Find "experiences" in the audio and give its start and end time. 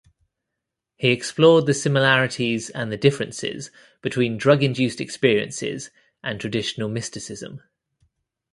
4.99-5.91